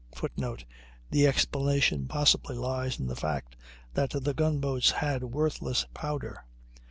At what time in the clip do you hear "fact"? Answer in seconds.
3.15-3.55